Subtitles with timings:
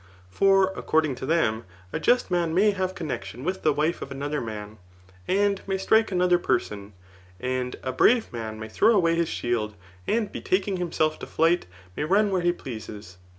[0.31, 1.63] ]For according to them,
[1.93, 4.79] a just num may have connexion with the wife of another man,
[5.27, 6.93] and may strike another person,
[7.39, 9.75] and a brave man may throw away his shield,
[10.07, 13.17] and betaking himself to flight may run where he pleases.